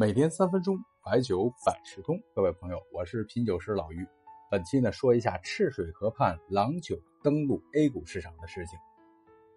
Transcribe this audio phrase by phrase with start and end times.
[0.00, 2.22] 每天三分钟，白酒百事通。
[2.32, 4.06] 各位朋友，我是品酒师老于。
[4.48, 8.78] 本期呢，说一下赤水河畔郎酒登陆 A 股市场的事情。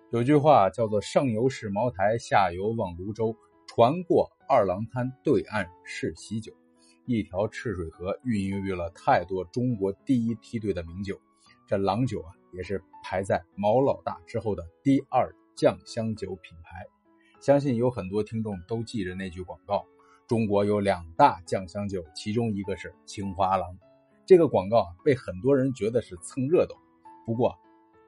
[0.09, 3.35] 有句话叫做“上游是茅台，下游望泸州，
[3.67, 6.51] 船过二郎滩，对岸是喜酒”。
[7.05, 11.21] 一条赤水河孕育了太多中国第一梯队的名酒，
[11.67, 16.87] 这郎酒啊，也是排在毛老大之后的第二酱香酒品牌。
[17.39, 19.85] 相信有很多听众都记着那句广告。
[20.31, 23.77] 中国有两大酱香酒，其中一个是青花郎。
[24.25, 26.73] 这个广告啊，被很多人觉得是蹭热度。
[27.25, 27.53] 不过，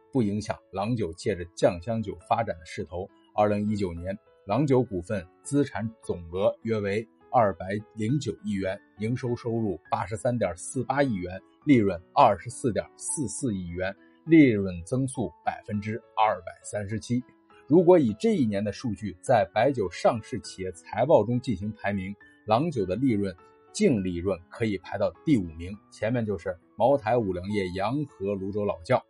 [0.09, 3.09] 不影响郎酒借着酱香酒发展的势头。
[3.35, 13.93] 二零一九年，郎酒股份资产总额约为二百零九亿元，营收收入八十三点四八亿元，利润二十四点四四亿元，
[14.23, 17.21] 利润增速百分之二百三十七。
[17.67, 22.13] 如果以这一年的数据在白酒上市企业财报中进行排名，
[22.45, 23.33] 郎酒的利润
[23.71, 29.01] 净利润可以排到第五名，前面就是茅台、五粮液、洋河、泸州老窖。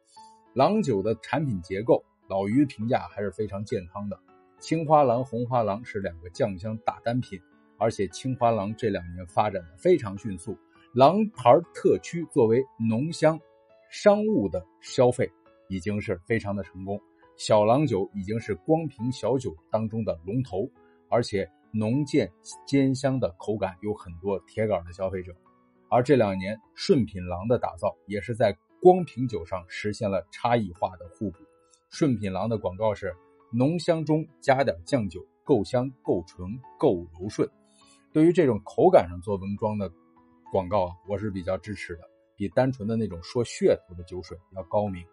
[0.54, 4.18] 郎酒的产品结构，老于评价还是非常健康的。
[4.60, 7.42] 青花郎、红花郎是两个酱香大单品，
[7.80, 10.56] 而且青花郎这两年发展的非常迅速，
[10.94, 13.38] 郎牌特区作为浓香
[13.90, 15.30] 商务的消费，
[15.70, 17.02] 已经是非常的成功。
[17.36, 20.70] 小郎酒已经是光瓶小酒当中的龙头，
[21.10, 22.32] 而且浓健
[22.66, 25.36] 兼香的口感有很多铁杆的消费者。
[25.90, 31.40] 而这两年顺品郎的打造也是在光瓶酒上实现了差异化的互补。
[31.90, 33.16] 顺品郎的广告是
[33.52, 37.50] 浓香中加点酱酒，够香够纯够柔顺。
[38.12, 39.92] 对于这种口感上做文装的
[40.52, 42.04] 广告啊，我是比较支持的，
[42.36, 45.04] 比单纯的那种说噱头的酒水要高明。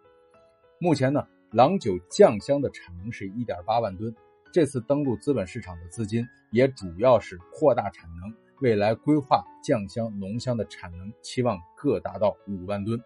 [0.79, 1.27] 目前呢。
[1.51, 4.15] 郎酒酱香的产能是一点八万吨，
[4.53, 12.97] 这次登陆资本市场的资金也主要是扩大产能，未来规划酱香浓香的产能期望各达到五万吨。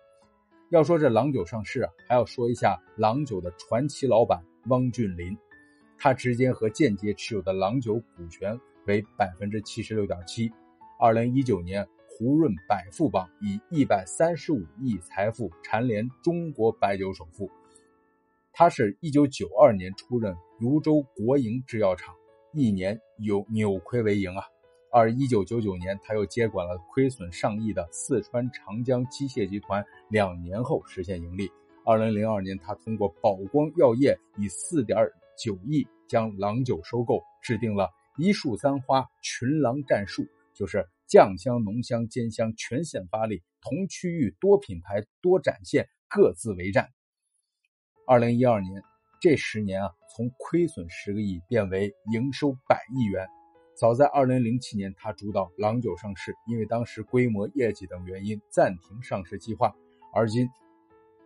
[0.70, 5.36] 要说这郎酒上市啊，还要说一下郎酒的传奇老板汪俊林，
[5.97, 10.52] 他直接和间接持有的郎酒股权为百分之七十六点七。
[11.00, 17.50] 二零一九年胡润百富榜以一百三十五亿财富蝉联中国白酒首富。
[18.58, 22.16] 他是一九九二年出任泸州国营制药厂，
[22.54, 24.46] 一年有扭亏为盈啊。
[24.94, 31.52] 而一九九九年，他又接管了亏损上亿的四川长江机械集团，两年后实现盈利。
[31.84, 34.98] 二零零二年，他通过宝光药业以四点
[35.38, 46.88] 九亿将郎酒收购，制定了一树三花群郎战术，就是酱香、浓香、兼香全线发力，同区域多品牌多展现，各自为战。
[48.08, 48.84] 二零一二年，
[49.20, 53.28] 这十年啊，从亏损十个亿变为营收百亿元。
[53.76, 59.74] 早在二零零七年，他主导郎酒上市，因为当时规模、业绩等原因暂停上市计划。
[60.14, 60.48] 而今，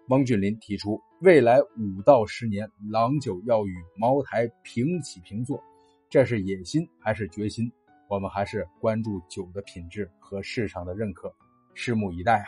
[0.07, 5.61] 汪俊林提出，未来五到十年，郎酒要与茅台平起平坐，
[6.09, 7.69] 这是野心还是决心？
[8.07, 11.35] 我们还是关注酒的品质和市场的认可，
[11.75, 12.45] 拭目以待啊！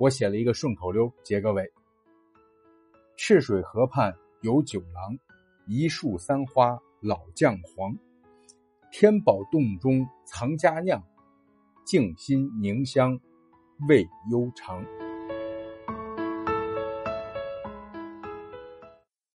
[0.00, 1.72] 我写了一个顺口溜，结个尾。
[3.16, 5.18] 赤水河畔有酒廊，
[5.66, 7.96] 一树三花老将黄。
[8.90, 11.02] 天宝洞中藏佳酿，
[11.86, 13.20] 静心凝香
[13.88, 14.84] 味悠长。